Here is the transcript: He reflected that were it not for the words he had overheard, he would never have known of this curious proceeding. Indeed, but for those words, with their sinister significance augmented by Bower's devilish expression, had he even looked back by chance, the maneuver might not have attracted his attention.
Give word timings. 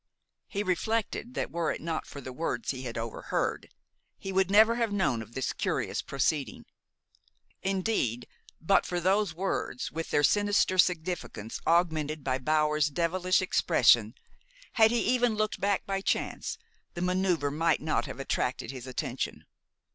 He 0.47 0.63
reflected 0.63 1.35
that 1.35 1.51
were 1.51 1.71
it 1.71 1.79
not 1.79 2.07
for 2.07 2.21
the 2.21 2.33
words 2.33 2.71
he 2.71 2.81
had 2.85 2.97
overheard, 2.97 3.69
he 4.17 4.31
would 4.31 4.49
never 4.49 4.77
have 4.77 4.91
known 4.91 5.21
of 5.21 5.33
this 5.35 5.53
curious 5.53 6.01
proceeding. 6.01 6.65
Indeed, 7.61 8.27
but 8.59 8.83
for 8.87 8.99
those 8.99 9.35
words, 9.35 9.91
with 9.91 10.09
their 10.09 10.23
sinister 10.23 10.79
significance 10.79 11.61
augmented 11.67 12.23
by 12.23 12.39
Bower's 12.39 12.87
devilish 12.87 13.43
expression, 13.43 14.15
had 14.73 14.89
he 14.89 15.01
even 15.05 15.35
looked 15.35 15.61
back 15.61 15.85
by 15.85 16.01
chance, 16.01 16.57
the 16.95 17.01
maneuver 17.03 17.51
might 17.51 17.79
not 17.79 18.07
have 18.07 18.19
attracted 18.19 18.71
his 18.71 18.87
attention. 18.87 19.45